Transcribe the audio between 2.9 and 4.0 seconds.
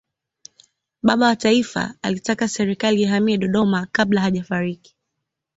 ihamie dodoma